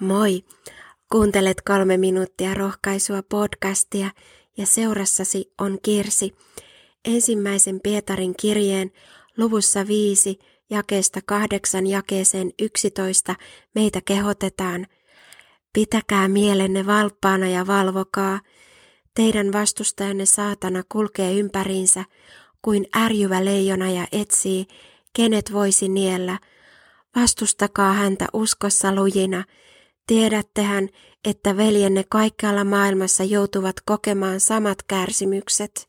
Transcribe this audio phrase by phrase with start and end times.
[0.00, 0.44] Moi!
[1.12, 4.10] Kuuntelet kolme minuuttia rohkaisua podcastia
[4.56, 6.34] ja seurassasi on Kirsi.
[7.04, 8.90] Ensimmäisen Pietarin kirjeen
[9.36, 10.38] luvussa viisi
[10.70, 13.34] jakeesta kahdeksan jakeeseen yksitoista
[13.74, 14.86] meitä kehotetaan.
[15.72, 18.40] Pitäkää mielenne valppaana ja valvokaa.
[19.14, 22.04] Teidän vastustajanne saatana kulkee ympäriinsä
[22.62, 24.66] kuin ärjyvä leijona ja etsii,
[25.12, 26.38] kenet voisi niellä.
[27.16, 29.44] Vastustakaa häntä uskossa lujina.
[30.06, 30.88] Tiedättehän,
[31.24, 35.86] että veljenne kaikkialla maailmassa joutuvat kokemaan samat kärsimykset.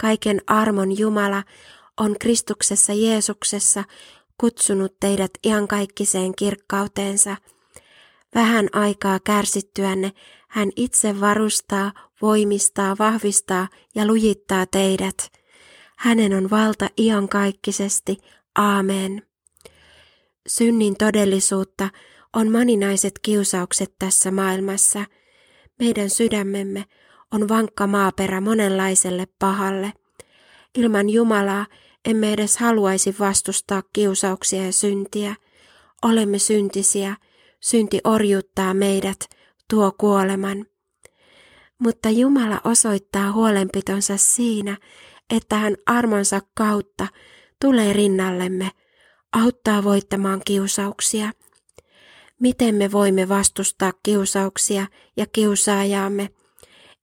[0.00, 1.42] Kaiken armon Jumala
[2.00, 3.84] on Kristuksessa Jeesuksessa
[4.38, 7.36] kutsunut teidät iankaikkiseen kirkkauteensa.
[8.34, 10.12] Vähän aikaa kärsittyänne
[10.48, 11.92] hän itse varustaa,
[12.22, 15.32] voimistaa, vahvistaa ja lujittaa teidät.
[15.96, 18.18] Hänen on valta iankaikkisesti.
[18.54, 19.22] Aamen.
[20.46, 21.88] Synnin todellisuutta
[22.36, 25.04] on moninaiset kiusaukset tässä maailmassa.
[25.78, 26.84] Meidän sydämemme
[27.32, 29.92] on vankka maaperä monenlaiselle pahalle.
[30.78, 31.66] Ilman Jumalaa
[32.04, 35.34] emme edes haluaisi vastustaa kiusauksia ja syntiä.
[36.02, 37.16] Olemme syntisiä,
[37.60, 39.18] synti orjuttaa meidät,
[39.70, 40.66] tuo kuoleman.
[41.78, 44.76] Mutta Jumala osoittaa huolenpitonsa siinä,
[45.30, 47.06] että hän armonsa kautta
[47.60, 48.70] tulee rinnallemme,
[49.32, 51.30] auttaa voittamaan kiusauksia.
[52.40, 56.28] Miten me voimme vastustaa kiusauksia ja kiusaajaamme?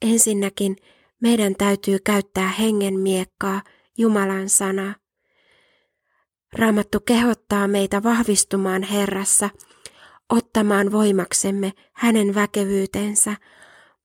[0.01, 0.75] Ensinnäkin
[1.21, 3.61] meidän täytyy käyttää hengen miekkaa,
[3.97, 4.95] Jumalan sanaa.
[6.53, 9.49] Raamattu kehottaa meitä vahvistumaan Herrassa,
[10.29, 13.35] ottamaan voimaksemme hänen väkevyytensä,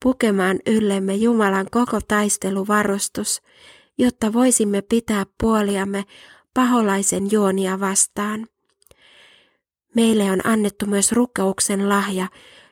[0.03, 3.43] pukemaan yllemme Jumalan koko taisteluvarustus,
[3.99, 6.05] jotta voisimme pitää puoliamme
[6.55, 8.47] paholaisen juonia vastaan.
[9.95, 12.29] Meille on annettu myös rukouksen lahja,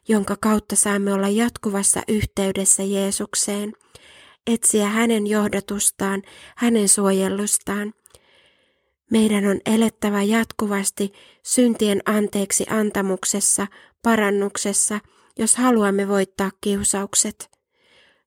[0.08, 3.72] jonka kautta saamme olla jatkuvassa yhteydessä Jeesukseen,
[4.46, 6.22] etsiä hänen johdatustaan,
[6.56, 7.94] hänen suojelustaan.
[9.10, 13.66] Meidän on elettävä jatkuvasti syntien anteeksi antamuksessa,
[14.02, 15.00] parannuksessa,
[15.38, 17.50] jos haluamme voittaa kiusaukset.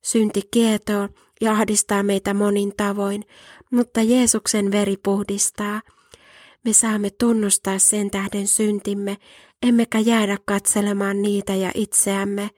[0.02, 1.10] Synti kietoo
[1.42, 3.24] ja ahdistaa meitä monin tavoin,
[3.72, 5.82] mutta Jeesuksen veri puhdistaa.
[6.64, 9.18] Me saamme tunnustaa sen tähden syntimme,
[9.64, 12.50] emmekä jäädä katselemaan niitä ja itseämme.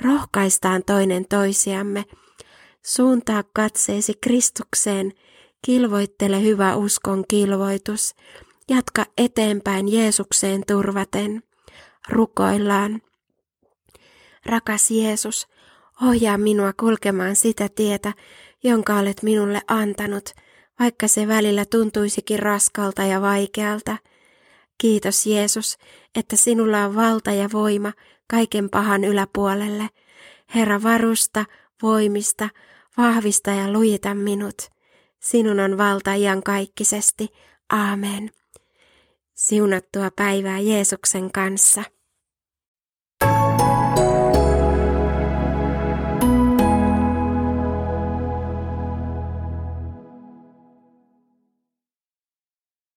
[0.00, 2.04] Rohkaistaan toinen toisiamme.
[2.82, 5.12] Suuntaa katseesi Kristukseen,
[5.64, 8.14] kilvoittele hyvä uskon kilvoitus.
[8.68, 11.42] Jatka eteenpäin Jeesukseen turvaten.
[12.08, 13.02] Rukoillaan.
[14.46, 15.48] Rakas Jeesus,
[16.02, 18.12] ohjaa minua kulkemaan sitä tietä,
[18.62, 20.30] jonka olet minulle antanut,
[20.82, 23.96] vaikka se välillä tuntuisikin raskalta ja vaikealta.
[24.78, 25.78] Kiitos Jeesus,
[26.14, 27.92] että sinulla on valta ja voima
[28.30, 29.88] kaiken pahan yläpuolelle.
[30.54, 31.44] Herra varusta,
[31.82, 32.48] voimista,
[32.96, 34.54] vahvista ja lujita minut.
[35.20, 36.10] Sinun on valta
[36.42, 37.28] kaikkisesti.
[37.72, 38.30] Aamen.
[39.34, 41.82] Siunattua päivää Jeesuksen kanssa.